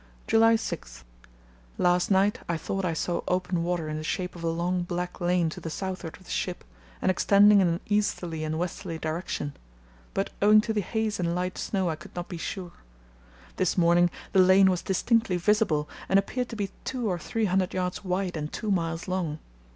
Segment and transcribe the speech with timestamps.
[0.25, 4.81] "July 6.—Last night I thought I saw open water in the shape of a long
[4.81, 6.63] black lane to the southward of the ship
[7.03, 9.53] and extending in an easterly and westerly direction,
[10.15, 12.71] but owing to the haze and light snow I could not be sure;
[13.57, 17.75] this morning the lane was distinctly visible and appeared to be two or three hundred
[17.75, 19.37] yards wide and two miles long....